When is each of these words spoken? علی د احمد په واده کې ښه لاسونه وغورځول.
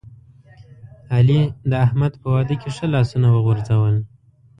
علی 1.15 1.41
د 1.69 1.71
احمد 1.85 2.13
په 2.21 2.27
واده 2.33 2.55
کې 2.61 2.69
ښه 2.75 2.85
لاسونه 2.95 3.27
وغورځول. 3.31 3.95